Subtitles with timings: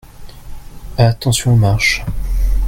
[0.97, 2.03] Attention aux marches.